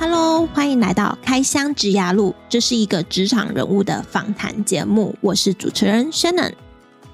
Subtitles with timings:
[0.00, 6.52] Hello，欢迎来到开箱职涯路，这是一个职场人物的访谈节目，我是主持人 Shannon。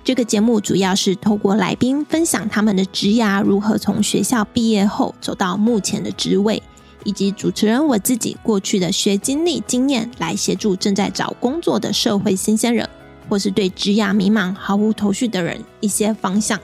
[0.04, 6.62] 这个节目主要是透过来宾分享他们的职涯如何从学校毕业后走到目前的职位，
[7.04, 12.86] 以及主持人我自己过去的学经历经验，来协助正在找工作的社会新鲜人，
[13.30, 16.60] 或是对职涯迷茫毫无头绪的人一些方向。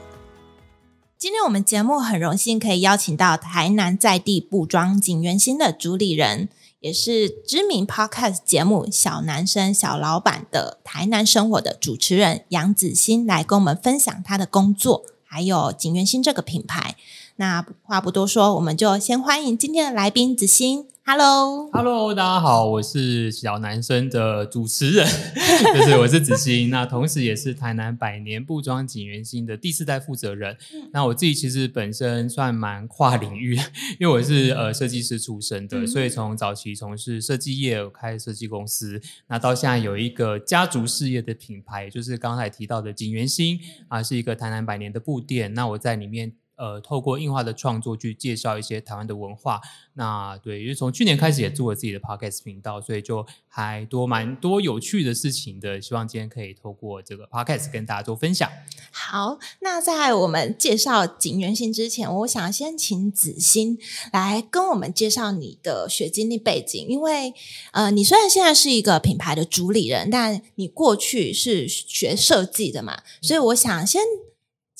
[1.21, 6.49] 今天我们节目很荣幸可以邀请到台南在地布庄景元兴的主理人，
[6.81, 16.97] 也是知名 Podcast 节目《小男生小老板》的台南生活的主持人杨子欣，来跟我们分享他的工作，还有景元兴这个品牌。
[17.37, 20.87] 那话不多说，我们就先欢迎今天的来宾子欣。
[21.13, 25.05] Hello，Hello，大家好，我是小男生的主持人，
[25.75, 30.57] 就是我是子欣， 那同时也是台南百年布庄景元兴的第四代负责人。
[30.93, 33.57] 那我自己其实本身算蛮跨领域，
[33.99, 45.53] 因为我是呃设计师出身的，所以从早期从事设计业，开设计公司，那到现在有一个家族事业的品牌，就是刚才提到的景元兴啊，是一个台南百年的布店。
[45.55, 46.35] 那我在里面。
[46.61, 49.59] 呃，透过印花的创作去介绍一些台湾的文化。
[49.95, 55.81] 那对，因为从去年开始也做了自己的 podcast 频道，所以就还多蛮多有趣的事情的。
[55.81, 58.51] 希望今天可以透过这个 podcast 跟大家做分享。
[58.91, 63.79] 好，那在我们介绍锦源兴之前，我想先请子欣
[64.13, 66.87] 来跟我们介绍你的学经历背景。
[66.87, 67.33] 因为
[67.73, 74.03] 呃，你虽然现在是一个品牌的主理人，但你过去是学设计的嘛，所以我想先。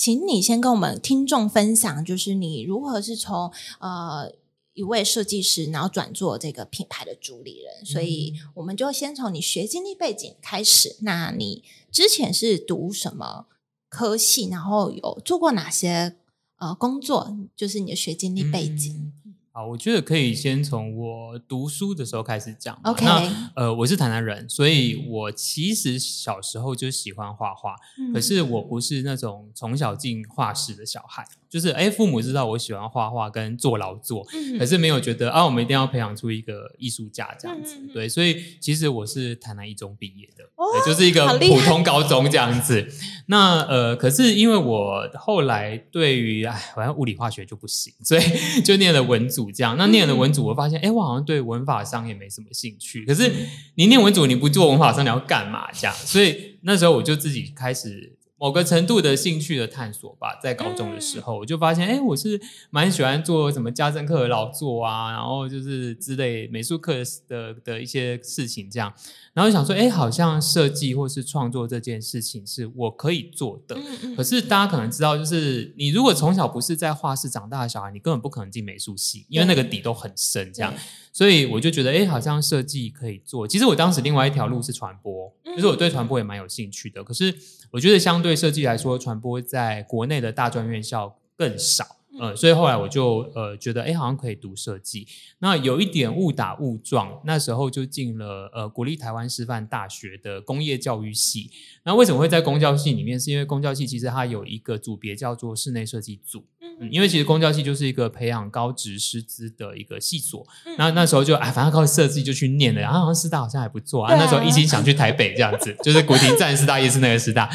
[0.01, 4.33] 请你先跟我们听众分享，就是你如何是从呃
[4.73, 7.85] 一位设计师，然后转做这个品牌的主理人。
[7.85, 10.97] 所以我们就先从你学经历背景开始。
[11.03, 11.63] 那你
[11.93, 13.45] 之前是读什么
[13.91, 14.49] 科系？
[14.49, 16.17] 然后有做过哪些
[16.57, 17.37] 呃工作？
[17.55, 18.91] 就是你的学经历背景。
[18.97, 19.20] 嗯
[19.53, 22.79] 好，我觉得可以先从我读书的时候开始讲。
[22.85, 31.27] OK，那呃，我是台南人，所以我其实小时候就喜欢画画，嗯、可是我不是那种从小进画室的小孩。
[31.51, 37.75] 就是哎，父母知道我喜欢画画跟做劳作，嗯、可是没有觉得啊，我们一定要培养出一个艺术家这样子。
[37.77, 42.87] 嗯、对，所以其实我是台南一中毕业的，哦、就是一个普通高中这样子。
[43.27, 48.23] 那呃，可是因为我后来对于哎，好像物理化学就不行，所以
[48.63, 49.77] 就念了文组这样。
[49.77, 53.05] 那念了文组，我发现哎，我好像对文法商也没什么兴趣。
[53.05, 53.29] 可是
[53.75, 55.93] 你念文组，你不做文法商，你要干嘛这样？
[56.07, 58.20] 所以那时候我就自己开始。
[58.41, 62.41] 某个程度的兴趣的探索吧，在高中的时候，我就发现，哎，我是
[62.71, 66.95] 蛮喜欢做什么家政课的劳作啊，然后就是之类美术课
[67.29, 68.91] 的的一些事情这样。
[69.35, 73.77] 然后想说，哎，好像设计或是创作这件事情是我可以做的。
[74.17, 80.51] 可是大家可能知道，就是你如果从小不是在画室长大的小孩，你根本不可能进美术系，因为那个底都很深。
[80.51, 80.73] 这样，
[81.13, 83.47] 所以我就觉得，哎，好像设计可以做。
[83.47, 87.03] 其实我当时另外一条路是传播，就是我对传播也蛮有兴趣的。
[87.03, 87.35] 可是
[87.71, 92.00] 我觉得相对设计来说，传播在国内的大专院校更少。
[92.19, 95.07] 呃，所以后来我就呃觉得，哎，好像可以读设计。
[95.39, 101.51] 那有一点误打误撞，那时候就进了呃国立台湾师范大学的工业教育系。
[101.85, 103.19] 那为什么会在工教系里面？
[103.19, 106.45] 是因为工教系其实它有一个组别叫做室内设计组。
[106.81, 110.47] 嗯，因为其实工教系就是一个培养高职师资的一个系所，
[110.77, 114.15] 那、嗯、那时候就哎，反正靠设计就去念了，然后好像师大好像还不错啊。
[114.17, 117.51] 那时候一心 想去台北这样子，就是古亭站师大夜市那个师大，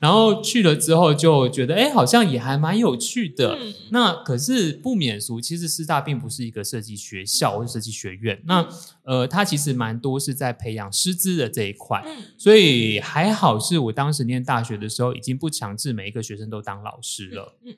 [0.00, 3.56] 然后去了之后就觉得哎，好像也还蛮有趣的。
[3.60, 8.68] 嗯、那可是不免俗，其实师大并不是一个设计学校或者设计学院，那
[9.02, 12.04] 呃，它其实蛮多是在培养师资的这一块，
[12.36, 17.58] 所以还好是我当时念大学的时候，已经不强制每一个学生都当老师了。
[17.64, 17.74] 嗯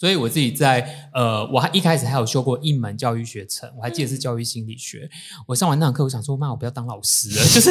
[0.00, 5.10] 所以我自己在呃，我还一开始还有修过一门教育学程，我还记得是教育心理学。
[5.46, 7.70] 我上完那堂课，我想说，妈，我不要当老师了， 就是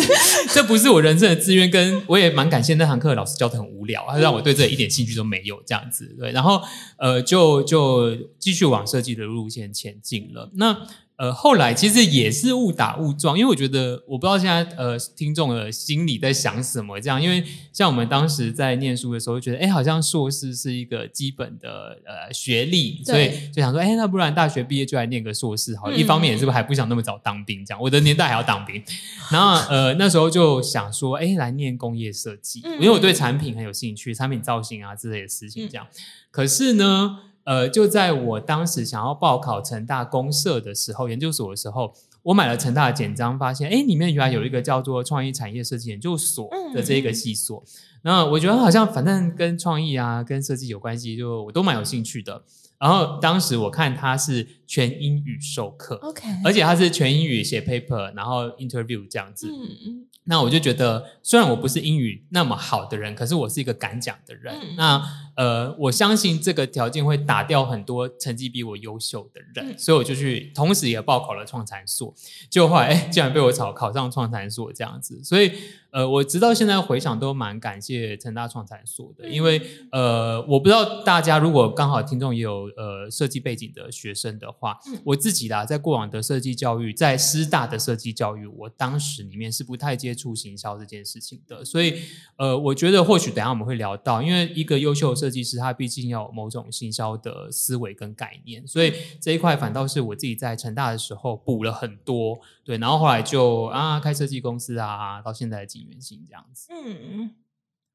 [0.54, 1.72] 这不是我人生的志愿。
[1.72, 6.16] 跟我也蛮感谢那堂课老师教的很无聊，他让我对这一点兴趣都没有这样子。
[6.20, 6.62] 对，然后
[7.00, 10.52] 呃，就就继续往设计的路线前进了。
[10.54, 10.86] 那。
[11.20, 17.44] 呃，后来其实也是误打误撞，因为我觉得我不知道现在呃听众的心里在想什么这样，因为
[17.74, 28.82] 像我们当时在念书的时候，觉得哎，好像硕士是一个基本的呃学历，所以就想说，哎，那不然大学毕业就来念个硕士好，一方面也是不是还不想那么早当兵这样，我的年代还要当兵，
[29.30, 35.86] 然后呃那时候就想说，哎，来念工业设计，因为我对产品很有兴趣，产品造型啊之类的事情这样，
[36.32, 37.24] 可是呢。
[37.50, 41.92] 呃，就在我当时想要报考成大公社的时候，研究所的时候，
[42.22, 47.64] 我买了成大的简章，发现哎，里面原来有一个叫做创意产业设计研究所的这一个系所。
[48.04, 52.44] 那、嗯、我觉得好像反正跟创意啊、跟设计有关系，就我都蛮有兴趣的。
[52.78, 59.48] 然后当时我看他是全英语授课，OK，而且他是全英语写 paper，然后 interview 这样子。
[59.48, 64.56] 嗯那我就觉得，虽然我不是英语那么好的人，可是我是一个敢讲的人。
[64.62, 65.04] 嗯、那
[65.36, 72.14] 呃，我相信这个条件会打掉很多成绩比我优秀的人，嗯、所以我就去，同时也报考了创产所。
[72.50, 75.52] 结果后来，哎，竟然被我考考上创产所这样子，所以。
[75.92, 79.60] 呃，我直到现在回想都蛮感谢成大创产所的，因为
[79.92, 92.02] 呃，我不知道大家如果刚好听众也有呃设计背景的学生的话，我自己啦，在过往的设计教育，在师大的设计教育，我当时里面是不太接触行销这件事情的，所以
[92.38, 105.70] 呃，我觉得或许等一下我们会聊到，因为一个优秀的设计师，他毕竟要有某种行销的思维跟概念，所以这一块反倒是我自己在成大的时候补了很多，对，然后后来就啊开设计公司啊，到现在的。
[105.80, 107.36] 原型这样子，嗯，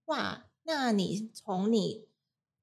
[0.07, 2.05] 哇，那你从你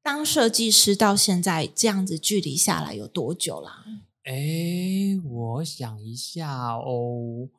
[0.02, 3.84] 当设计师到现在这样子距离下来有多久啦？
[4.24, 7.50] 哎，我想一下哦，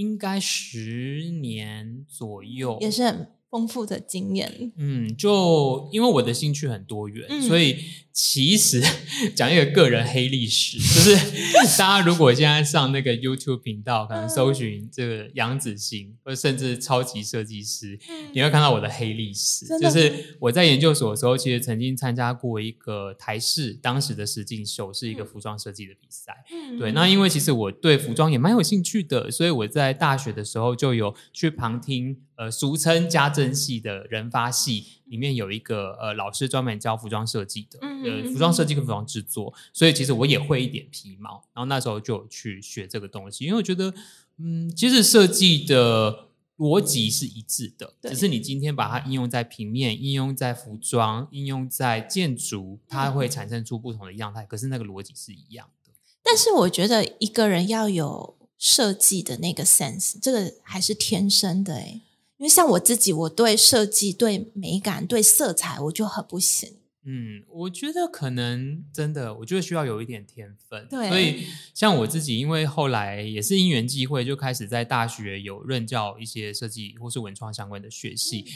[0.00, 4.72] 应该十年左右，也是丰富的经验。
[4.76, 7.76] 嗯，就因为我的兴趣很多元，嗯、所以。
[8.12, 8.82] 其实
[9.36, 11.14] 讲一个个人黑历史，就是
[11.78, 17.98] 大家如果现在上那个 YouTube 频道，可能搜寻这个杨子欣，或者甚至超级设计师，
[18.34, 19.64] 你会看到我的黑历史。
[19.78, 26.34] 就是我在研究所的时候，其实曾经参加过一个台式当时的实境秀，是一个服装设计的比赛。
[26.80, 37.78] 对，那因为其实我对服装也蛮有兴趣的，所以我在大学的时候就有去旁听，呃，俗称家政系的人发系里面有一个呃老师专门教服装设计的。
[37.82, 41.44] 呃，服装设计跟服装制作，所以其实我也会一点皮毛。
[41.52, 43.92] 然后那时候就去学这个东西，因为我觉得，
[44.38, 54.46] 嗯，其实设计的逻辑是一致的，只是你今天把它应用在平面、应用在服装、应用在建筑，它会产生出不同的样态。
[54.46, 55.92] 可是那个逻辑是一样的。
[56.22, 62.00] 但是我觉得一个人要有设计的那个 sense，这个还是天生的诶。
[62.40, 66.70] 因为像我自己，我对设计、对美感、对色彩，我就很不行。
[67.04, 70.86] 嗯，我觉得可能真的，我觉得需要有一点天分。
[70.88, 71.44] 对，所以
[71.74, 78.52] 像我自己，因为后来也是因缘际会，就开始在大学有任教一些设计或是文创相关的学系，嗯、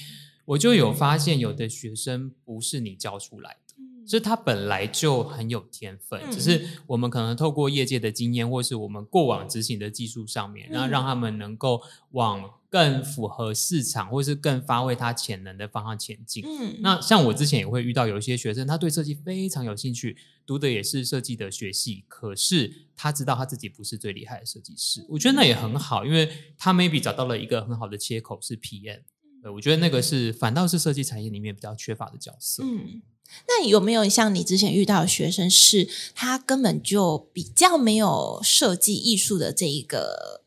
[0.47, 11.83] 我就有发现，有的学生不是你教出来的，嗯、是他本来就很有天分，嗯、只是我们可能透过业界的经验，或是我们过往执行的技术上面，然后让他们能够
[12.13, 12.51] 往。
[12.75, 16.45] 更符合市场，或是更发挥他潜能的方向前进。
[16.45, 25.07] 嗯，那像我之前也会遇到有一些学生，他对设计非常有兴趣，读的也是设计的学系，可是他知道他自己不是最厉害的设计师。
[25.09, 26.29] 我觉得那也很好，因为
[26.59, 29.03] 他 maybe 找到了一个很好的切口是 PM。
[29.41, 32.65] 对，我觉得那个是反倒是设计产业里面比较缺乏的角色。
[32.65, 33.01] 嗯，
[33.47, 40.43] 那有没有像你之前遇到的学生，是他根本就比较没有设计艺术的这一个？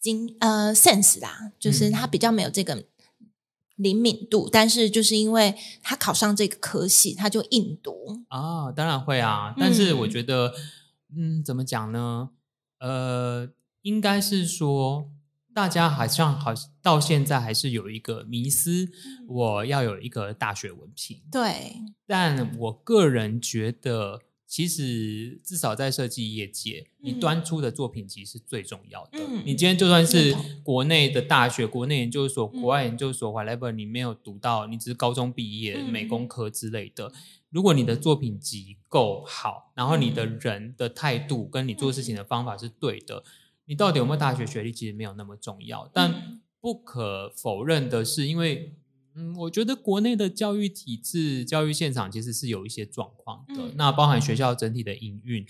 [0.00, 2.84] 经呃 sense 啦，就是他比较没有这个
[3.76, 10.54] 灵敏度，嗯、但是就是因为他考上这个科系，他就硬读啊、哦，当然会啊，但是我觉得，
[11.14, 12.30] 嗯，嗯，怎么讲呢？
[12.78, 13.50] 呃，
[13.82, 15.10] 应该是说，
[15.52, 18.88] 大家好像好到现在还是有一个迷思，
[19.28, 21.76] 我要有一个大学文凭，对，
[22.06, 24.22] 但我个人觉得。
[24.50, 29.20] 其实，至少在设计业界，你端出的作品集是最重要的。
[29.20, 30.34] 嗯、你今天就算是
[30.64, 37.12] 国内的大学、国内研究所、嗯、国外研究所，whatever，你没有读到，你只是高中毕业、嗯、美工科之类的。
[37.50, 43.24] 如果你的作品集够好，然后你的人的态度跟你做事情的方法是对的，嗯、
[43.66, 45.88] 你到底有没有大学学历其实没有那么重要。
[45.94, 48.74] 但不可否认的是，因为
[49.20, 53.54] 嗯，我觉得国内的教育体制、教育现场其实是有一些状况的。
[53.56, 55.46] 嗯、那包含学校整体的营运，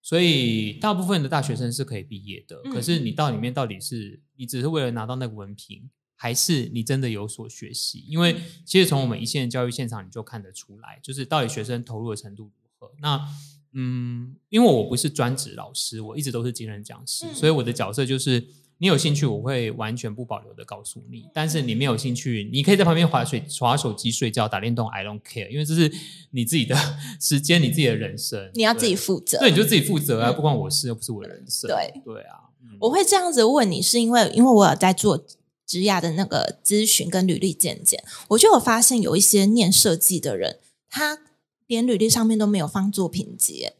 [0.00, 2.60] 所以大部分的大学生是可以毕业的。
[2.64, 8.04] 嗯、可是你到里面到底是你只是为了拿到那个文凭，还是你真的有所学习？
[8.06, 12.92] 因为其实从我们一线的教育现场你就看得出来，就是到底学生投入的程度如何。
[13.00, 13.28] 那
[13.72, 18.46] 嗯，因为我不是专职老师，我一直都是兼任讲师，嗯、所以我的角色就是。
[18.80, 21.28] 你有兴趣，我会完全不保留的告诉你。
[21.34, 25.92] 但是你没有兴趣，你可以在旁边划水、滑手机、睡觉、打电动，I don't care，因为这是
[26.30, 26.76] 你自己的
[27.20, 29.38] 时间，你自己的人生，你要自己负责。
[29.40, 31.68] 对，你就自己负责啊，不关我事，又不是我的人生。
[31.68, 35.18] 对对啊，嗯、我会这样子问你，是因为因为我有在做
[35.66, 41.18] 职涯的那个咨询跟履历健检，我就有发现有一些念设计的人，他
[41.66, 43.70] 连履历上面都没有放作品集。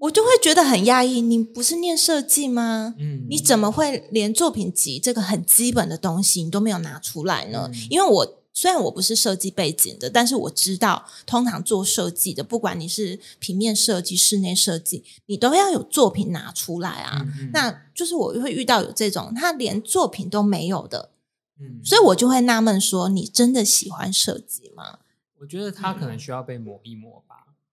[0.00, 1.20] 我就会觉得很压抑。
[1.20, 2.94] 你不是念设计吗？
[2.98, 7.70] 嗯，你怎么会连作品集这个很基本的东西你都没有拿出来呢？
[7.72, 17.24] 嗯、因为我虽然我不是设计背景的，但是我知道，通常做设计的，不管你是平面设计、室内设计，你都要有作品拿出来啊。
[17.52, 21.10] 那就是我会遇到有这种他连作品都没有的，
[21.60, 24.98] 嗯，所以我就会纳闷说：你真的喜欢设计吗？
[25.40, 27.29] 我觉得他可能需要被磨一磨吧。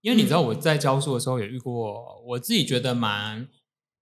[0.07, 3.45] 因为你知道我在教书的时候也遇过，我自己觉得蛮，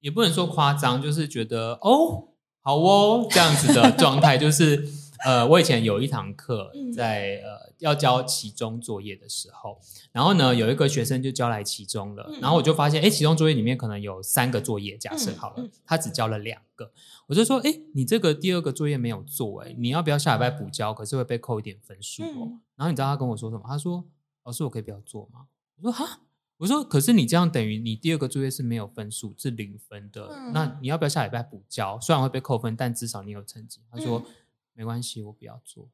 [0.01, 2.27] 也不能说夸张，就是觉得哦，
[2.61, 4.87] 好哦这样子的状态，就是
[5.25, 9.79] 呃，我以前有一堂课在呃要交期中作业的时候，
[10.11, 16.91] 然后呢有一个学生就交来期中了，然后我就发现，哎，期中作业里面可能有三个作业，假设好了，他只交了两个，
[17.25, 20.93] 我就说，哎，你这个第二个作业没有做，哎，你要不要下礼拜补交？
[20.93, 22.61] 可是会被扣一点分数哦。
[22.75, 23.63] 然后你知道他跟我说什么？
[23.65, 24.05] 他说，
[24.43, 25.47] 老师，我可以不要做吗？
[25.77, 26.21] 我说哈，
[26.57, 30.27] 我说可是你这样等于你第二个作业是没有分数，是零分的。
[30.31, 31.99] 嗯、那你要不要下礼拜补交？
[31.99, 33.81] 虽然会被扣分，但至少你有成绩。
[33.91, 34.33] 他说、嗯、
[34.73, 35.89] 没关系，我不要做。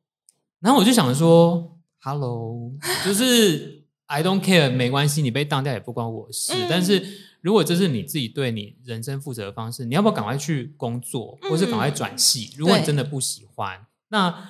[0.60, 2.72] 然后我就想说，Hello，
[3.04, 6.54] 就是 I don't care，没关系，你被当掉也不关我事。
[6.54, 7.04] 嗯、但是
[7.42, 12.54] 如果这是你自己对你人生负责的方式，你要不要赶快去工作，或是赶快转系？
[12.56, 14.48] 如果你真的不喜欢，那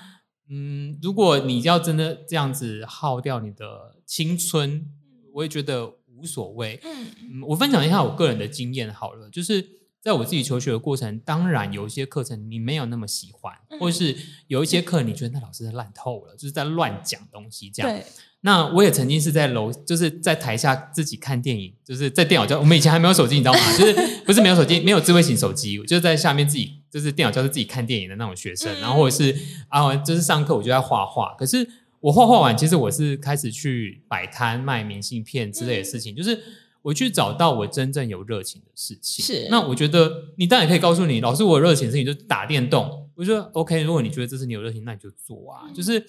[0.49, 4.91] 嗯，如果你要真的这样子耗掉你的青春。
[5.33, 6.79] 我也觉得无所谓。
[6.83, 9.65] 嗯，我分享一下我个人的经验好了，就是
[10.01, 14.15] 在我自己求学的过程，当然有一些课程你没有那么喜欢，嗯、或者是
[14.47, 18.01] 有一些课你觉得那老师烂透了，就是在乱讲东西这样。
[18.43, 22.57] 那我也曾经是在楼，就是在台下自己看电影，就是在电脑教。
[22.59, 23.59] 我们以前还没有手机，你知道吗？
[23.77, 23.93] 就是
[24.25, 28.73] 不是没有手机，没有智慧型手机，就是在下面自己就是电脑教室自己看电影的那种学生。
[28.79, 31.67] 然后或者是啊，就是上课我就在画画，可是。
[32.01, 36.37] 我画画完，其实我是开始去摆摊卖明信片之类的事情，嗯、就是
[36.81, 39.23] 我去找到我真正有热情的事情。
[39.23, 43.07] 是，那我觉得你当然可以告诉你，老师，我有热情的事情就是打电动。
[43.15, 45.65] 我觉得 OK，如果你觉得这是你有热情，那你就做啊。
[45.67, 46.03] 嗯、就是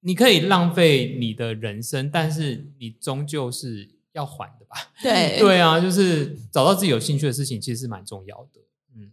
[0.00, 4.92] 你可以浪费你的人生，但是你终究是要还的吧？
[5.02, 8.60] 对，对啊，就是找到自己有兴趣的事情，其实是蛮重要的。
[8.94, 9.12] 嗯，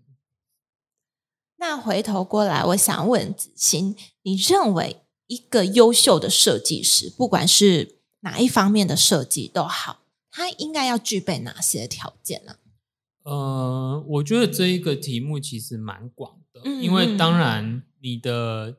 [1.60, 4.98] 那回头过来，我想问子欣，你认为？
[5.30, 12.56] 一个优秀的设计师，不管是哪一方面的设计都好，他应该要具备哪些条件呢？
[13.24, 18.78] 呃，我觉得这一个题目其实蛮广的，嗯、因为当然你的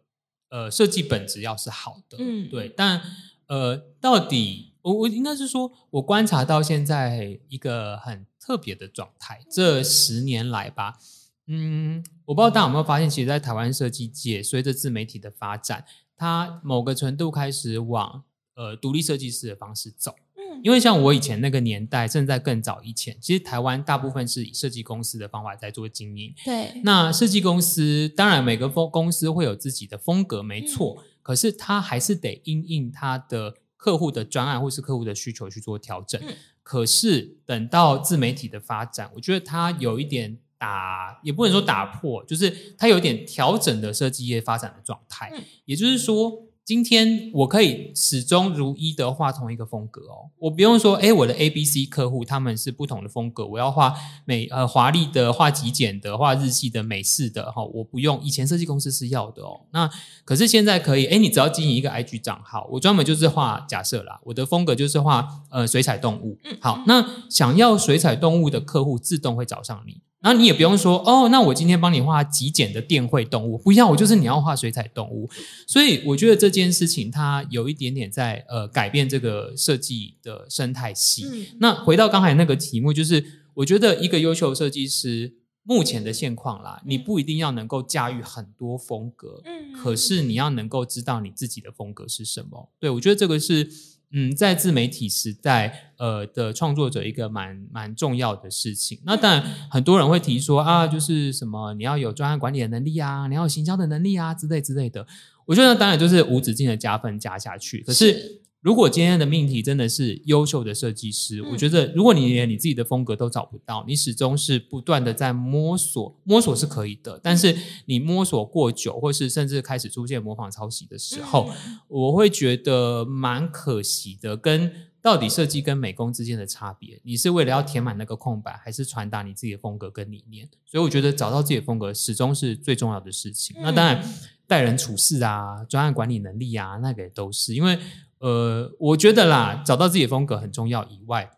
[0.49, 3.01] 呃设计本质要是好的，嗯，对，但
[3.47, 10.99] 呃，到底我我应该是说，我观察到现在一个很特别的状态，这十年来吧，
[11.47, 15.85] 嗯，我不知道大家有没有发现，其实，在台湾设计界，随着自媒体的发展。
[16.21, 18.25] 他某个程度开始往
[18.55, 26.35] 呃独立设计师的方式走，嗯，因为像我以前那个年代，甚至在更早以前，其实台湾大部分是以设计公司的方法在做经营。
[26.45, 36.21] 对，那设计公司当然每个风公司会有自己的风格，没错，嗯，可是他还是得因应他的客户的专案或是客户的需求去做调整。
[36.23, 40.37] 嗯，可是等到自媒体的发展，我觉得它有一点。
[40.61, 45.31] 打也不能说打破，就是它有点调整的设计业发展的状态。
[45.35, 46.31] 嗯、也就是说，
[46.63, 53.95] 今天我可以始终如一的画同一个风格哦，我不用说，哎，我的 A、B、C 客户他们是不同的风格，我要画
[54.27, 58.21] 美呃华丽的、画极简的、画日系的、美式的哈，我不用。
[58.23, 59.91] 以前设计公司是要的哦，那
[60.27, 66.39] 可是现在可以，哎，你只要经营一个 IG 账号，我专门就是画假设啦，我的风格就是画呃水彩动物。
[66.61, 70.03] 好，那想要水彩动物的客户自动会找上你。
[70.21, 75.29] 然后你也不用说哦，那我今天帮你画极简的电绘动物，不要，我就是你要画水彩动物。
[75.67, 81.25] 所以我觉得这件事情它有一点点在呃改变这个设计的生态系。
[81.25, 83.25] 嗯、那回到刚才那个题目，就是
[83.55, 92.71] 我觉得一个优秀设计师目前的现况啦，你不一定要能够驾驭很多风格，嗯，可是你要能够知道你自己的风格是什么。
[92.79, 93.71] 对，我觉得这个是。
[94.13, 98.99] 嗯，在自媒体时代，呃的创作者一个蛮蛮重要的事情。
[99.05, 105.07] 那当然，很多人会提说啊，就是什么你要有专案管理的能力啊，你要有行销的能力啊之类之类的。
[105.47, 107.83] 我觉得当然就是无止境的加分加下去。
[107.87, 108.40] 可是。
[108.61, 124.37] 如果今天的命题真的是优秀的设计师，嗯、我觉得如果你连你自己的风格都找不到，你始终是不断的在摸索，摸索是可以的，但是你摸索过久，或是甚至开始出现模仿抄袭的时候，嗯、我会觉得蛮可惜的。
[124.37, 130.47] 跟到底设计跟美工之间的差别，你是为了要填满那个空白，还是传达你自己的风格跟理念？
[130.67, 133.57] 所以我觉得找到自己的风格始终是最重要的事情。
[133.59, 134.05] 嗯、那当然，
[134.47, 137.79] 待人处事啊，专案管理能力啊，那个也都是因为。
[138.21, 141.31] 呃，我觉得啦，找到自己的风格很重要以外，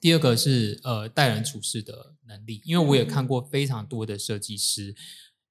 [0.00, 4.96] 第二个是呃待人处事的能力，因为我也看过非常多的设计师，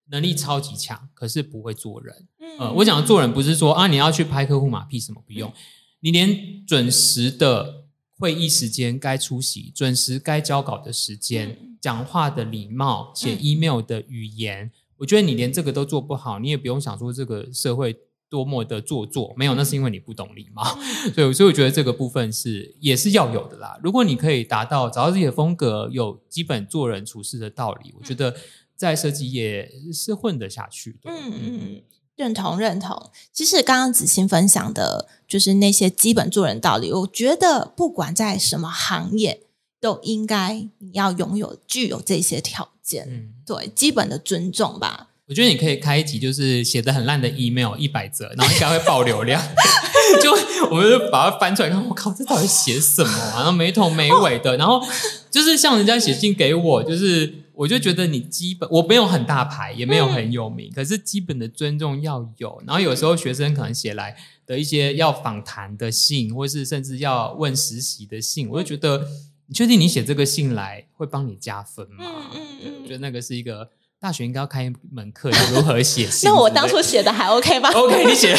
[0.10, 2.28] 能力超级强，可是不会做人。
[2.60, 5.54] 呃，我讲的做人不是说啊你要去拍客户马屁什么不用，
[6.02, 7.86] 你连准时的
[8.18, 17.98] 会议时间该出席，准时该交稿的时间，讲话的礼貌，写 email 的语言，我觉得你连这个都做不好，你也不用想说这个社会。
[18.30, 20.64] 多么的做作，没有，那是因为你不懂礼貌。
[21.16, 23.80] 所以，所以我觉得这个部分是也是要有的啦。
[23.82, 28.36] 如果你可以达到找到自己的风格，有基本做人处事的道理，我觉得
[28.76, 31.10] 在设计业是混得下去的。
[31.10, 31.82] 嗯嗯，
[32.16, 33.12] 认同认同。
[33.32, 39.44] 其实刚刚子欣分享的就是那些基本做人道理，我觉得不管在什么行业，
[39.80, 43.08] 都应该你要拥有具有这些条件。
[43.10, 45.07] 嗯，对，基本的尊重吧。
[45.28, 49.42] 我觉得你可以开一集，就是写的很烂的 email 一百则，然后应该会爆流量。
[50.24, 50.32] 就
[50.70, 53.34] 我们就把它翻出来看，我靠，这到底写什么啊？
[53.36, 54.82] 然后没头没尾的，然后
[55.30, 62.64] 就是像人家写信给我，就是我就觉得你基本我没有很大牌，也没有很有名，可是基本的尊重要有。
[62.66, 64.16] 然后有时候学生可能写来
[64.46, 69.06] 的一些要访谈的信，或是甚至要问实习的信，我就觉得
[69.48, 72.06] 你确定你写这个信来会帮你加分吗？
[72.34, 73.72] 嗯嗯嗯，我觉得那个是一个。
[74.00, 76.30] 大学应该要开一门课，要如何写信？
[76.30, 77.72] 那我当初写的还 OK 吧？
[77.75, 78.38] OK，你写的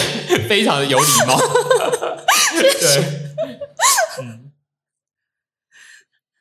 [0.49, 1.37] 非常的有礼貌。
[2.81, 3.05] 对，
[4.23, 4.53] 嗯。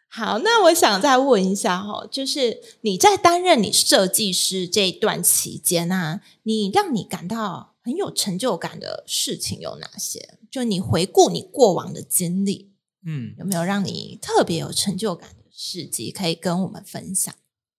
[0.10, 10.38] 好，那我想再问一下哈，就是你在担任你设计师这一段期间啊，你让你感到很有成就感的事情有哪些？
[10.50, 12.72] 就你回顾你过往的经历，
[13.06, 17.34] 嗯，有没有让你特别有成就感的事迹可以跟我们分享？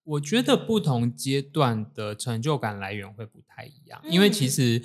[0.09, 4.81] 我觉得不同阶段的成就感来源会不太一样，因为其实，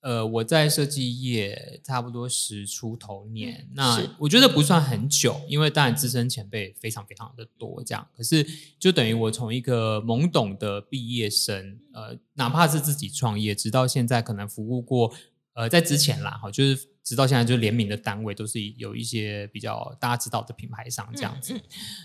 [0.00, 8.46] 呃，我在设计业差不多十出头年，那我觉得不算很久，因为当然资深前辈非常非常的多，这样，可是
[8.78, 15.12] 就等于我从一个懵懂的毕业生，呃，哪怕是自己创业，直到现在可能服务过，
[15.54, 16.90] 呃，在之前啦，哈，就是。
[17.10, 21.54] 直到现在，就联名的单位都是有一些比较大家知道的品牌商这样子。
[21.54, 21.62] 嗯嗯、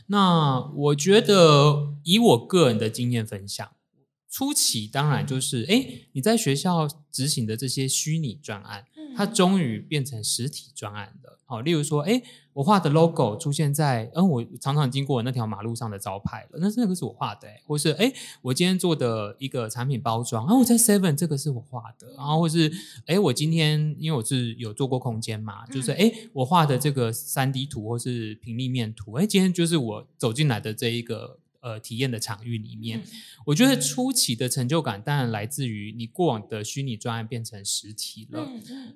[0.07, 3.70] 那我觉得，以我个人的经验分享，
[4.31, 11.39] 初期当然就是，哎，你在学校执行的这些虚拟专案，它终于变成实体专案了。
[11.45, 12.21] 好，例如说，哎。
[12.55, 18.09] 我画的 logo 出现在，嗯，我常常经过那条马路上的招牌了，那是那个是我画的，或是哎，
[18.41, 22.71] 我今天做的一个产品包装，啊，我在 Seven 这个是我画的，然后或是
[23.07, 33.01] 哎，我今天因为我是有做过空间嘛，就是哎，我画的这个三 D 图或是平立面图，哎，今天就是我走进来的这一个呃体验的场域里面，
[33.47, 38.47] 我觉得初期的成就感当然来自于你过往的虚拟专案变成实体了，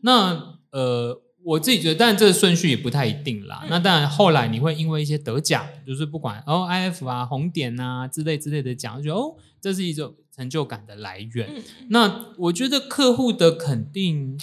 [0.04, 1.24] 那呃。
[1.42, 3.66] 我自己觉得，但这个顺序也不太一定啦。
[3.70, 11.64] 那当然，后来你会因为一些得奖，就是不管哦，IF 啊、红点啊之类之类的奖，就觉得哦，这是一种成就感的来源。
[11.92, 14.38] 那我觉得客户的肯定。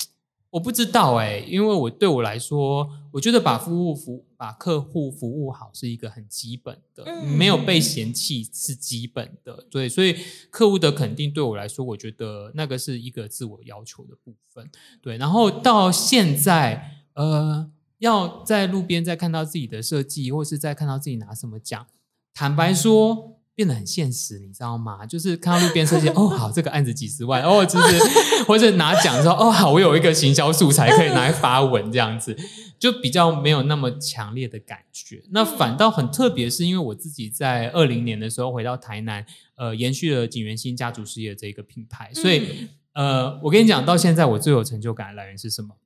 [0.51, 10.17] 我不知道哎、欸，因为我对我来说，我觉得把服务服把客户服务好是一个很基本的，没有被嫌弃是基本的，对，所以
[10.51, 14.71] 客户的肯定对我来说，我觉得那个是一个自我要求的部分，
[15.01, 15.17] 对。
[15.17, 21.87] 然后到现在，呃，要在路边再看到自己的设计，或是再看到自己拿什么奖，
[22.35, 23.36] 坦白说。
[23.57, 25.07] 变得很现实，你知道吗？
[25.07, 32.37] 就是看到路边设计，哦，好，这个案子几十万，哦，就是或者拿奖的时候，哦，好，我有一个行销素材可以拿来发文，这样子
[32.79, 35.25] 就比较没有那么强烈的感觉。
[35.31, 45.77] 那反倒很特别，是因为我自己在二零年的时候回到台南，呃，延续了景元新家族事业这个品牌，所以呃，我跟你讲，到现在我最有成就感的来源是什么？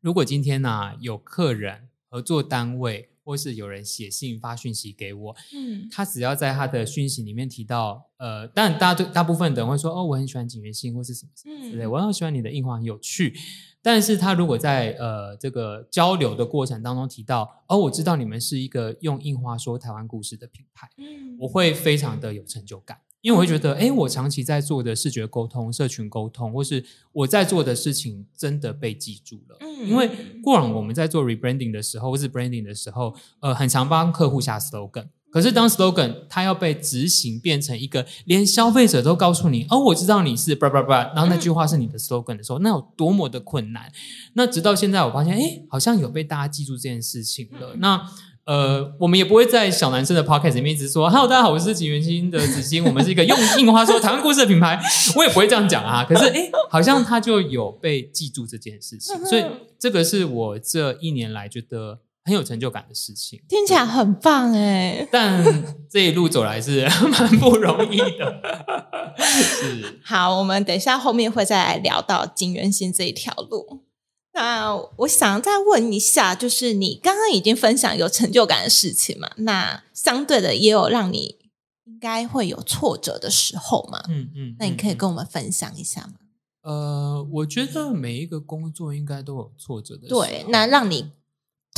[0.00, 3.10] 如果今天呢，啊，有客人合作单位。
[3.26, 13.34] 或是有人写信发讯息给我，嗯，他只要在他的讯息里面提到，呃，当然大家大部分的人会说，哦，我很喜欢景元信或是什么什么之类，我很喜欢你的印花很有趣。
[13.82, 22.96] 但是他如果在呃这个交流的过程当中提到，哦，我知道你们是一个用印花说台湾故事的品牌，嗯，我会非常的有成就感。
[23.26, 29.56] 因为我会觉得，哎，我长期在做的视觉沟通、社群沟通，或是我在做的事情真的被记住了。
[29.62, 30.08] 嗯，因为
[30.40, 35.08] 过往我们在做 rebranding 的时候，或是 branding 的时候，呃，很常帮客户下 slogan。
[35.28, 43.90] 可是当 slogan 它要被执行变成一个连消费者都告诉你，哦，我知道你是叭叭叭，然后那句话是你的 slogan 的时候，那有多么的困难。
[44.34, 47.74] 那直到现在，我发现，哎，好像有被大家记住这件事情了。
[47.78, 48.08] 那
[48.46, 54.80] 呃，我们也不会在小男生的 podcast 里面一直说 “Hello，大家好，我是锦源兴的子欣，我们是一个用印花说台湾故事的品牌”，
[55.16, 56.06] 我也不会这样讲啊。
[56.08, 59.44] 可是，哎，好像他就有被记住这件事情，所以
[59.80, 65.04] 这个是我这一年来觉得很有成就感的事情，听起来很棒哎。
[65.10, 65.44] 但
[65.90, 68.40] 这一路走来是 蛮不容易的。
[69.18, 69.98] 是。
[70.06, 73.82] 好，我们等一下后面会再来聊到锦源兴这一条路。
[74.36, 79.30] 那我想再问一下，就是你刚刚已经分享有成就感的事情嘛？
[79.38, 81.36] 那相对的也有让你
[81.86, 84.04] 应该会有挫折的时候嘛？
[84.08, 84.56] 嗯嗯。
[84.58, 86.14] 那你可以跟我们分享一下吗？
[86.62, 90.22] 呃，我觉得每一个工作应该都有挫折的时候。
[90.22, 91.10] 对，那让你。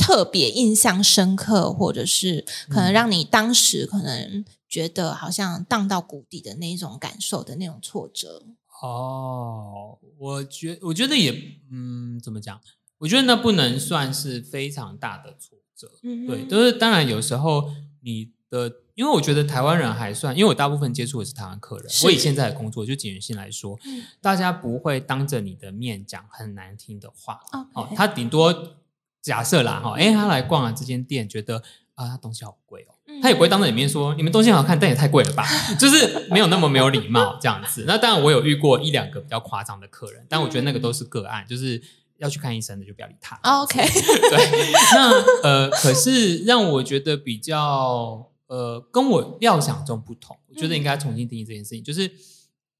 [0.01, 8.43] 特别印象深刻，或者是可能让你当时可能觉得好像荡到谷底的那种感受的那种挫折。
[8.81, 11.31] 哦，我觉我觉得也
[11.71, 12.59] 嗯，怎么讲？
[12.99, 15.89] 我觉得那不能算是非常大的挫折。
[16.01, 21.89] 对，就是当然有时候你的，因为我觉得台湾人还算，因为我大部分接触的是台湾客人。
[21.89, 27.39] 是我以现在的工作就锦源兴来说，嗯、大家不会当着你的面讲很难听的话。
[27.73, 28.75] 哦，他顶多。
[29.21, 31.61] 假设啦哈，哎，他来逛了这间店，觉得
[31.99, 35.45] 啊，他东西好贵哦，嗯、他也不会当着你面说你们东西好看，但也太贵了吧，
[35.77, 37.83] 就是没有那么没有礼貌这样子。
[37.85, 41.81] 那当然，我有遇过一两个比较夸张的客人，但我觉得那个都是个案，就是
[42.17, 43.37] 要去看医生的就不要理他。
[43.43, 52.09] OK，对，那呃，可是让我觉得比较呃，跟我料想中不同，我觉得应该重新定义这件事情，就是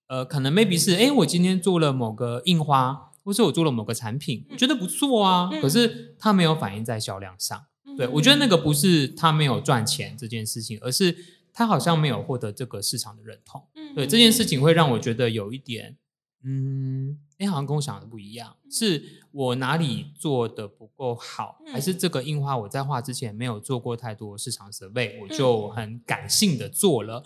[0.07, 3.07] 呃，可能 maybe 是哎，我今天做了某个印花。
[3.21, 7.65] 或是我做了某个产品，我觉得不错啊，可是它没有反映在销量上。
[7.99, 11.13] 对，我觉得那个不是他没有赚钱这件事情，而是
[11.51, 13.61] 他好像没有获得这个市场的认同。
[13.93, 15.97] 对，这件事情会让我觉得有一点，
[16.43, 27.21] 嗯，哎，好像跟我想的不一样，是我哪里做的不够好，还是这个印花我在画之前没有做过太多市场 survey，我就很感性的做了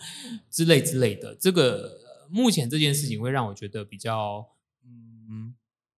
[0.50, 1.36] 之类之类的。
[1.36, 4.48] 这个目前这件事情会让我觉得比较，
[5.30, 5.54] 嗯。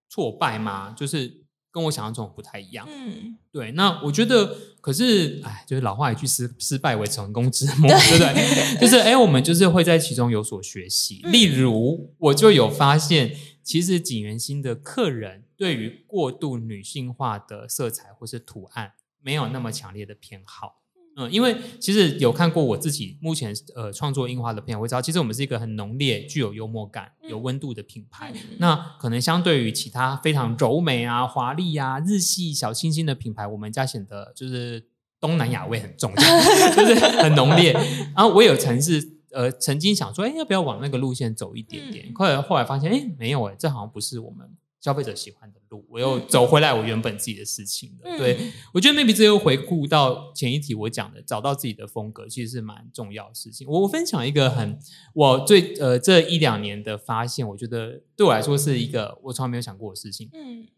[0.09, 0.95] 挫败吗？
[0.97, 1.45] 就是
[1.77, 2.89] 跟我想象中不太一样。
[2.91, 3.71] 嗯，对。
[3.73, 8.81] 那我觉得，可是，哎，就是老话一句，失失败为成功之母，对， 不对？
[8.81, 11.21] 就是，哎，我们就是会在其中有所学习。
[11.25, 20.81] 嗯、例如，我就有发现，其实锦源兴的客人对于过度女性化的色彩或是图案，没有那么强烈的偏好。
[21.19, 28.31] 嗯，因为其实有看过我自己目前呃创作印花的片，我知道其实我们是一个很浓烈、具有幽默感、有温度的品牌。
[28.35, 34.85] 嗯、那可能相对于其他非常柔美啊、华丽啊、日系小清新的品牌，我们家显得就是
[35.19, 36.13] 东南亚味很重，
[36.77, 37.73] 就是很浓烈。
[38.15, 39.03] 然后我有曾是
[39.33, 42.13] 呃曾经想说，哎，要不要往那个路线走一点点？
[42.15, 44.47] 后来后来发现，哎，没有哎，这好像不是我们。
[44.81, 48.03] 消费者喜欢的路，我又走回来我原本自己的事情了。
[48.05, 53.67] 嗯、对，我觉得 maybe 这又回顾到前一题我讲的，找到自己的风格，其实是蛮重要的事情。
[53.67, 54.79] 我分享一个很
[55.13, 60.31] 我最呃这一两年的发现，我觉得对我来说是一个我从来没有想过的事情。
[60.33, 60.69] 嗯，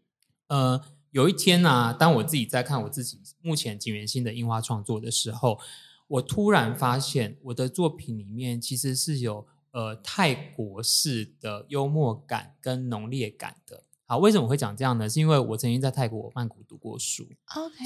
[0.47, 0.81] 呃，
[1.11, 5.59] 有一天呢、啊，当我自己在看我自己目前景元新的樱花创作的时候，
[6.07, 13.83] 我突然发现我的作品里面其实是有呃泰国式的幽默感跟浓烈感的。
[14.09, 15.07] 好，为什么会讲这样呢？
[15.07, 17.27] 是因为我曾经在泰国曼谷读过书.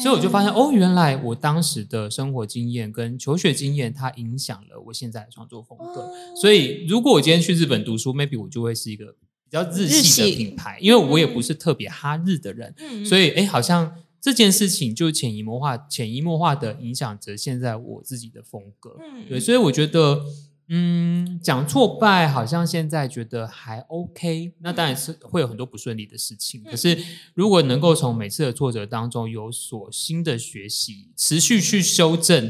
[0.01, 6.03] 所以我就发现哦，原来我当时的生活经验跟求学经验，它影响了我现在的创作风格。
[6.03, 6.37] Oh.
[6.37, 9.07] 所以，如果我今天去日本读书，maybe 我就会是一个
[9.43, 18.95] 比较日系的品牌，因为我也不是特别哈日的人，嗯、所以，哎，好像这件事情就潜移默化、潜移默化的影响着现在我自己的风格。
[19.01, 20.23] 嗯、对，所以我觉得。
[20.69, 26.63] 嗯，讲挫败好像现在觉得还 OK，那当然是会有很多不顺利的事情。
[26.63, 26.97] 可是
[27.33, 32.49] 如果能够从每次的挫折当中有所新的学习，持续去修正，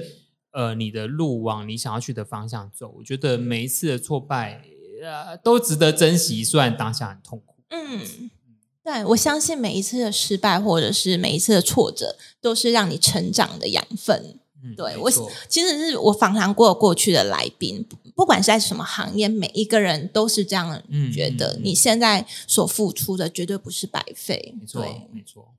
[0.52, 4.62] 呃，你的路往你想要去的方向走，我觉得每一次的挫败，
[5.02, 6.44] 呃，都值得珍惜。
[6.44, 8.30] 虽然当下很痛苦，嗯，
[8.84, 14.40] 对，我相信每一次的失败或者是每一次的挫折，都是让你成长的养分。
[14.64, 15.12] 嗯、对我，
[15.50, 17.86] 其实是我访谈过过去的来宾。
[18.16, 21.58] 不管是在什么行业，每一个人都是这样觉得。
[21.62, 24.56] 你现在所付出的绝对不是白费。
[24.60, 25.54] 没错，没错。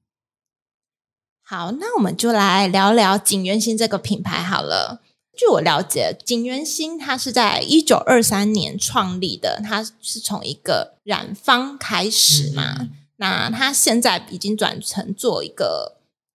[1.43, 5.03] 好，那我们就来聊聊景源兴这个品牌好了。
[5.37, 12.77] 据我了解，景源兴它是在一九二三年创立的，它是从一个染坊开始嘛。
[12.79, 15.94] 嗯、那它现在已经转成做一个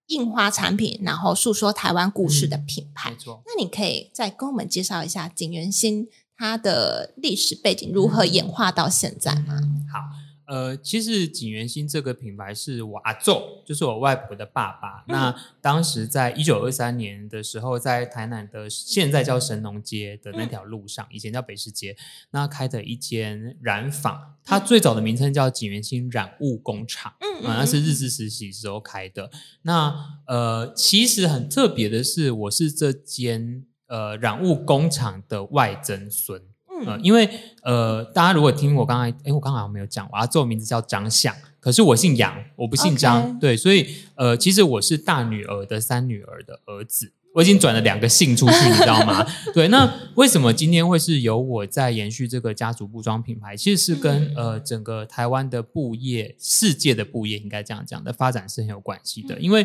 [0.10, 3.10] 印花产品，然后诉说台湾故事的品牌。
[3.10, 9.60] 嗯、没错，那你可以再跟我们介绍一下景元新它的历史背景如何演化到现在吗？
[9.92, 10.00] 好，
[10.50, 15.04] 呃，其实景元兴这个品牌是我阿祖，就是我外婆的爸爸。
[15.08, 21.96] 嗯、那当时在一九二三年的时候，在台南的现在叫神农街的那条路上，嗯、以前叫北市街，
[22.32, 29.30] 那开的一间染坊，它最早的名称叫景元兴染物工厂，嗯，嗯，那是日治时期时候开的。
[29.62, 36.42] 那呃，其实很特别的是，我是这间呃染物工厂的外曾孙。
[36.86, 37.30] 呃，因为
[37.64, 49.26] 呃，大家如果听我刚才，哎，我刚好没有讲，我阿做名字叫张相，可是我姓杨，我不姓张.对，所以呃，其实我是大女儿的三女儿的儿子，我已经转了两个姓出去，你知道吗？
[49.54, 53.56] 对，那为什么今天会是由我在延续这个家族布庄品牌？
[53.56, 59.64] 其实是跟呃整个台湾的布业、世界的布业应该这样讲的发展是很有关系的，因为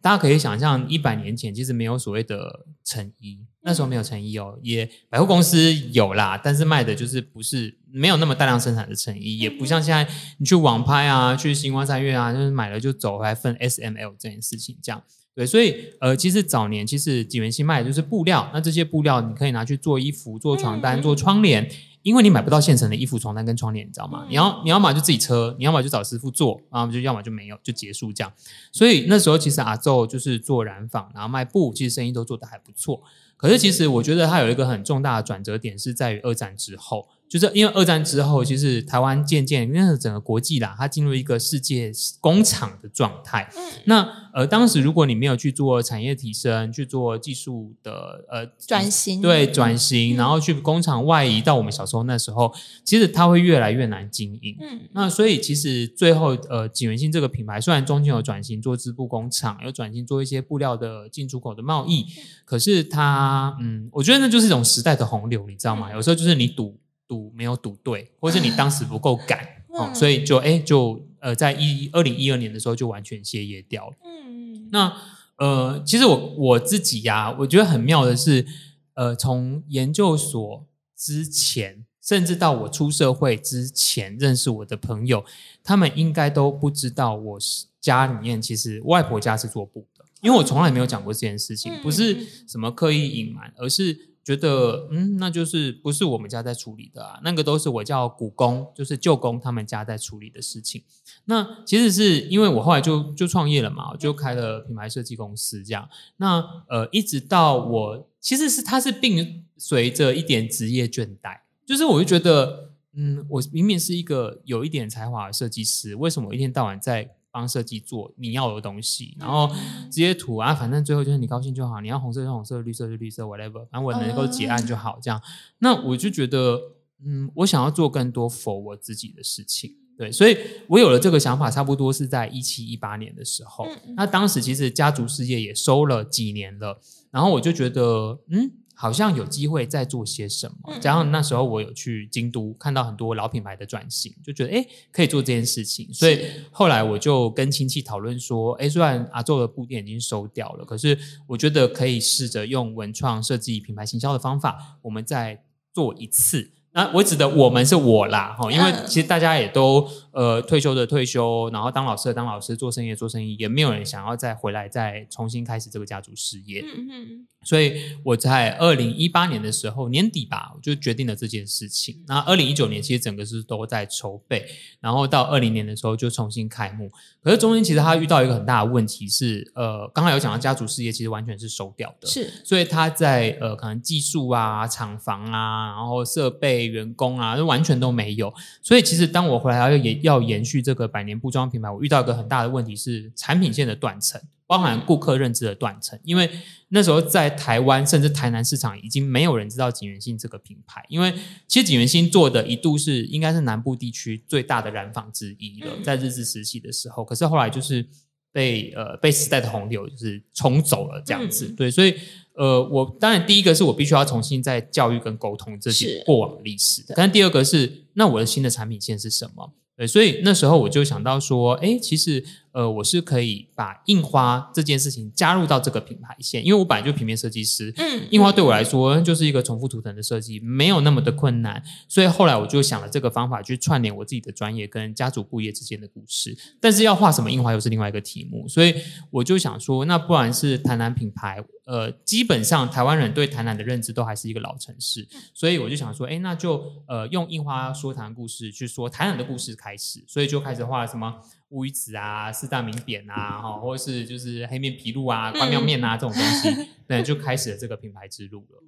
[0.00, 3.40] 大家可以想象，一百年前其实没有所谓的成衣。
[3.66, 15.02] 那时候没有成衣哦，也百货公司有啦，但是卖的就是不是没有那么大量生产的成衣，也不像现在你去网拍啊，去星光三月啊，就是买了就走，还分 S M L 这件事情这样。
[15.34, 21.68] 对，所以呃，其实早年其实锦元兴卖的就是布料，那这些布料你可以拿去做衣服、做床单、做窗帘。
[22.02, 24.24] 因为你买不到现成的衣服、床单跟窗帘，你知道吗？
[24.28, 28.32] 你要你要么就自己车，你要么就找师傅做，然后就要么就没有，就结束这样。
[28.70, 33.02] 所以那时候其实阿祖就是做染坊，然后卖布，其实生意都做得还不错。
[33.36, 37.08] 可是其实我觉得它有一个很重大的转折点是在于二战之后。
[37.28, 43.50] 就是因为二战之后，其实台湾渐渐，因为整个国际啦，它进入一个世界工厂的状态。
[43.56, 54.56] 嗯，那呃，当时如果你没有去做产业提升，去做技术的呃转型，对转型，嗯、然后去工厂外移到我们小时候那时候，其实它会越来越难经营。
[54.60, 65.90] 嗯，那所以其实最后呃，锦源兴这个品牌虽然中间有转型做织布工厂，有转型做一些布料的进出口的贸易，嗯、可是它嗯，我觉得那就是一种时代的洪流，你知道吗？
[65.92, 66.78] 有时候就是你赌。
[67.08, 73.96] 赌没有赌对，或是你当时不够敢， 哦，所以就哎就呃，在一二零一二年的时候就完全歇业掉了。
[74.04, 74.92] 嗯，那
[75.38, 78.46] 呃，其实我我自己呀、啊，我觉得很妙的是，
[78.94, 80.66] 呃，从研究所
[80.96, 85.24] 之前，甚至到我出社会之前认识我的朋友，
[85.62, 94.15] 他们应该都不知道我是家里面其实外婆家是做布的，因为我从来没有讲过这件事情，不是什么刻意隐瞒，而是。
[94.26, 100.82] 觉得嗯，那就是不是我们家在处理的啊，那个都是我叫姑公，就是舅公他们家在处理的事情。
[101.26, 105.88] 那其实是因为我后来就就创业了嘛，就开了品牌设计公司这样。
[106.16, 119.46] 那呃，一直到我其实是它是并随着一点职业倦怠，就是我就觉得嗯，我明明是一个有一点才华的设计师，为什么我一天到晚在帮设计做你要的东西，然后
[119.90, 121.82] 这些图啊，反正最后就是你高兴就好。
[121.82, 124.98] 你要红色就红色，绿色就绿色，whatever，反正我能够结案就好。
[125.02, 125.20] 这样，
[125.58, 126.58] 那我就觉得，
[127.04, 129.76] 嗯，我想要做更多 for 我自己的事情。
[129.98, 130.34] 对，所以
[130.66, 133.68] 我有了这个想法，差不多是在一七一八年的时候。
[133.96, 138.50] 那当时其实家族事业也收了几年了，然后我就觉得，嗯。
[138.78, 156.50] 好像有机会再做些什么，加上那时候我有去京都看到很多老品牌的转型，就觉得诶可以做这件事情，所以后来我就跟亲戚讨论说，诶虽然阿宙的布店已经收掉了，可是我觉得可以试着用文创设计品牌行销的方法，我们再做一次。
[156.72, 166.62] 那我指的我们是我啦，哈，因为其实大家也都呃退休的退休，然后当老师的当老师，做生意的做生意，也没有人想要再回来再重新开始这个家族事业。
[166.62, 167.26] 嗯嗯。
[167.44, 172.02] 所以我在二零一八年的时候年底吧，我就决定了这件事情。
[172.08, 174.44] 那二零一九年其实整个是都在筹备，
[174.80, 176.90] 然后到二零年的时候就重新开幕。
[177.22, 188.34] 可是中间其实他遇到一个很大的问题是，呃，刚刚有讲到家族事业其实完全是收掉的，是，所以他在呃可能技术啊、厂房啊、然后设备、员工啊，都完全都没有。
[188.60, 194.20] 所以其实当我回来要延要延续这个百年布庄品牌，我遇到一个很大的问题是产品线的断层。
[194.48, 196.30] 包含顾客认知的断层，因为
[196.68, 201.12] 那时候在台湾甚至台南市场已经没有人知道景元兴这个品牌，因为
[201.48, 207.84] 其实景元兴做的一度是应该是南部地区最大的染坊之一了，在日治时期的时候，可是后来就是
[208.30, 211.96] 被呃被时代的洪流就是冲走了这样子，对，所以
[212.34, 219.52] 呃我当然第一个是我必须要重新再教育跟沟通这些过往历史，但第二个是那我的新的产品线是什么？
[219.76, 222.24] 对，所以那时候我就想到说，哎，其实。
[222.56, 238.74] 呃，我是可以把印花这件事情加入到这个品牌线，因为我本来就平面设计师，嗯，印花对我来说就是一个重复图腾的设计，没有那么的困难，所以后来我就想了这个方法去串联我自己的专业跟家族布业之间的故事，但是要画什么印花又是另外一个题目，所以
[239.10, 251.16] 我就想说，那不然是台南品牌，呃，基本上台湾人对台南的认知都还是一个老城市，所以我就想说，哎，那就呃用印花说台南故事去说台南的故事开始，所以就开始画了什么。
[251.50, 258.62] 乌鱼子啊，四大名扁啊，哈，或者是就是黑面皮露啊、关庙面啊这种东西， 对，就开始了这个品牌之路了。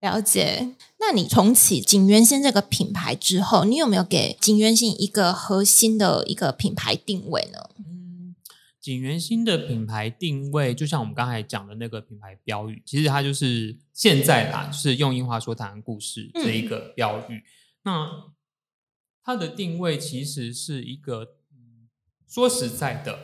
[0.00, 0.76] 了解。
[0.98, 7.70] 那你重启锦源兴这个品牌之后，你有没有给锦源新一个核心的一个品牌定位呢？
[7.78, 8.34] 嗯，
[8.78, 17.36] 锦源兴的品牌定位，就像我们刚才讲的那个品牌标语，其实它就是现在啦，就是用樱花说台湾故事这一个标语。
[17.36, 17.42] 嗯、
[17.84, 18.10] 那
[19.24, 21.39] 它的定位其实是一个。
[22.30, 23.18] 说实在的，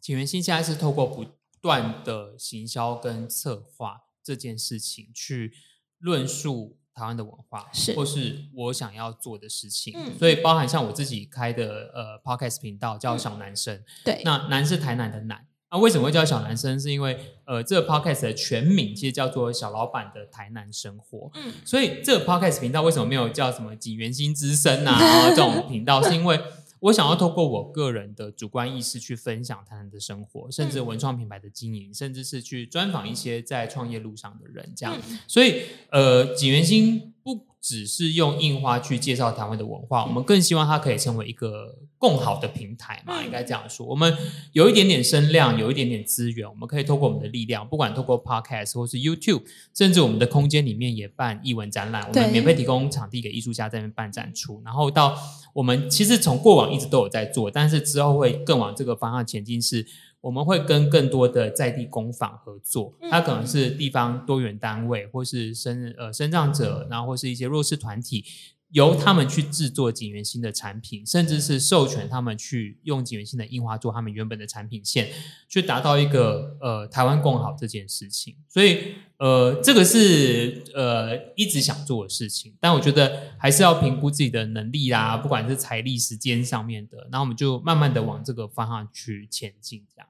[0.00, 1.26] 景元兴现在是透过不
[1.60, 5.52] 断的行销跟策划这件事情，去
[5.98, 9.92] 论述台湾的文化，是或是我想要做的事情。
[9.94, 15.46] 嗯、所以包含像我自己开的呃 Podcast 频道叫小男生，嗯、对，那男是台南的男。
[15.70, 16.80] 那为什么会叫小男生？
[16.80, 21.30] 是因为呃，这个 Podcast 的全名其实叫做小老板的台南生活。
[21.34, 24.96] 嗯，所以这个 Podcast 频道为什么没有叫什么景元兴之声啊
[25.28, 26.00] 这种频道？
[26.00, 26.40] 是因为
[26.80, 34.96] 我想要透过我个人的主观意识去分享他们的生活，甚至文创品牌的经营，甚至是去专访一些在创业路上的人，这样。
[35.26, 43.84] 所以，呃，锦源兴不只是用印花去介绍台湾的文化，我们更希望它可以成为一个更好的平台嘛，应该这样说。
[43.84, 44.16] 我们
[44.52, 49.42] 有一点点声量，有一点点资源，我们可以透过我们的力量，不管透过 Podcast 或是 YouTube，
[49.74, 54.62] 甚至我们的空间里面也办艺文展览，我们免费提供场地给艺术家在那边办展出。
[54.64, 55.18] 然后到
[55.52, 59.84] 我们其实从过往一直都有在做，但是之后会更往这个方向前进是。
[60.26, 68.24] 我们会跟更多的在地工坊合作，它可能是地方多元单位，或是生呃生长者，然后或是一些弱势团体，
[68.70, 75.10] 由他们去制作景元新的产品，甚至是授权他们去用景元新的印花做他们原本的产品线，
[75.48, 78.34] 去达到一个呃台湾共好这件事情。
[78.48, 90.08] 所以呃这个是呃一直想做的事情，但我觉得还是要评估自己的能力啦，不管是财力、时间上面的，然后我们就慢慢的往这个方向去前进，这样。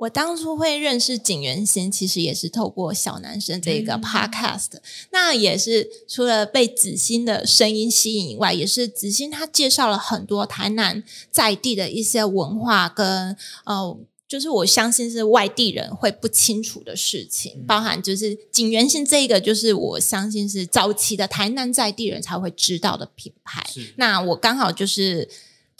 [0.00, 4.80] 我当初会认识锦源兴，其实也是透过小男生这个 podcast，嗯。
[5.12, 23.62] 那也是除了被子欣的声音吸引以外，也是子欣他介绍了很多台南在地的一些文化跟呃，就是我相信是外地人会不清楚的事情，嗯、包含就是锦源兴这个，就是我相信是早期的台南在地人才会知道的品牌。
[23.96, 25.28] 那我刚好就是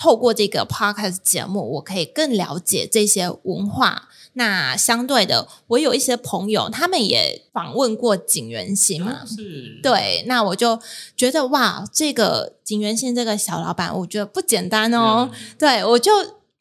[0.01, 4.09] 透过这个 podcast 节目，我可以更了解这些文化。
[4.33, 10.81] 那相对的，我有一些朋友，他们也访问过景元信嘛，是，对，那我就
[11.15, 15.29] 觉得哇，这个景元信这个小老板，我觉得不简单哦。
[15.31, 16.13] 嗯、对，我就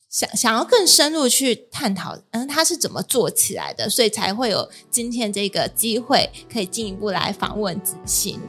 [0.09, 8.41] 想想要更深入去探讨，嗯，他是怎么做起来的，所以才会有今天这个机会，可以进一步来访问子欣，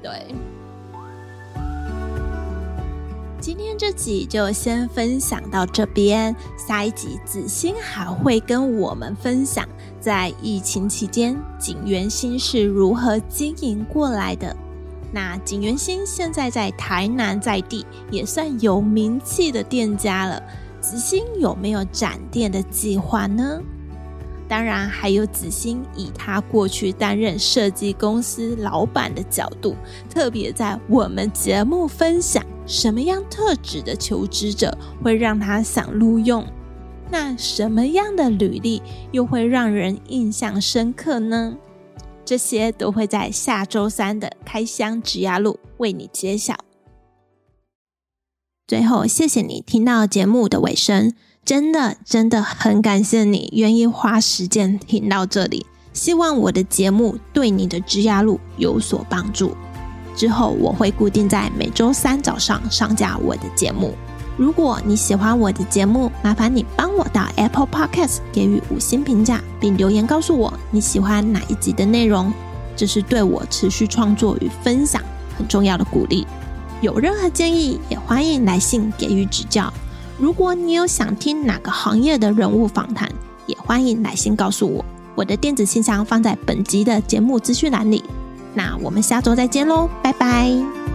[0.00, 0.22] 对。
[3.46, 9.64] 今天这集就先分享到这边，下一集子欣还会跟我们分享
[10.00, 14.56] 在疫情期间锦源星是如何经营过来的。
[15.12, 20.42] 那锦源星现在在台南在地也算有名气的店家了，
[20.80, 23.62] 子欣有没有展店的计划呢？
[24.48, 29.74] 当然，还有子欣以他过去担任设计公司老板的角度，
[30.08, 32.44] 特别在我们节目分享。
[32.66, 36.44] 什么样特质的求职者会让他想录用？
[37.10, 38.82] 那什么样的履历
[39.12, 41.56] 又会让人印象深刻呢？
[42.24, 46.56] 这些都会在下周三的开箱职涯路为你揭晓。
[48.66, 51.14] 最后，谢谢你听到节目的尾声，
[51.46, 55.64] 真的真的很感谢你愿意花时间听到这里。
[55.92, 59.56] 希望我的节目对你的职涯路有所帮助。
[60.16, 63.94] 之后我会固定在每周三早上上架我的节目。
[64.36, 72.32] 如果你喜欢我的节目，麻烦你帮我到 Apple Podcast 给予五星评价，并留言告诉我你喜欢哪一集的内容，
[72.74, 75.00] 这是对我持续创作与分享
[75.38, 76.26] 很重要的鼓励。
[76.80, 79.72] 有任何建议，也欢迎来信给予指教。
[80.18, 83.10] 如果你有想听哪个行业的人物访谈，
[83.46, 84.84] 也欢迎来信告诉我。
[85.14, 88.02] 我的电子信箱放在本集的节目资讯栏里。
[88.54, 90.85] 那我们下周再见喽，拜拜。